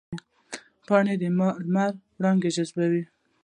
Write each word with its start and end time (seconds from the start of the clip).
پاڼې 0.87 1.13
د 1.21 1.23
لمر 1.31 1.93
وړانګې 2.19 2.49
جذبوي 2.55 3.03